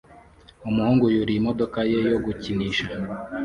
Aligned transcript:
Umuhungu 0.69 1.03
yuriye 1.15 1.39
imodoka 1.41 1.77
ye 1.91 1.99
yo 2.11 2.17
gukinisha 2.25 2.85